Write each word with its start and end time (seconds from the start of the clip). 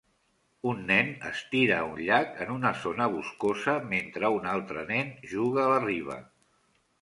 Un 0.69 0.79
nen 0.91 1.09
es 1.31 1.41
tira 1.51 1.75
a 1.81 1.89
un 1.89 1.99
llac 2.07 2.41
en 2.45 2.53
una 2.53 2.71
zona 2.85 3.07
boscosa 3.17 3.77
mentre 3.93 4.33
un 4.39 4.49
altre 4.55 4.87
nen 4.93 5.13
juga 5.35 5.63
a 5.67 5.69
la 5.75 5.79
riba. 5.85 6.19